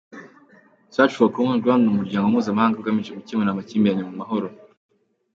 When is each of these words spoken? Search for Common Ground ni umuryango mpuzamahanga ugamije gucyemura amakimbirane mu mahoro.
Search 0.89 1.13
for 1.17 1.27
Common 1.35 1.57
Ground 1.63 1.81
ni 1.83 1.89
umuryango 1.93 2.27
mpuzamahanga 2.33 2.77
ugamije 2.77 3.11
gucyemura 3.17 3.49
amakimbirane 3.51 4.03
mu 4.09 4.15
mahoro. 4.21 4.47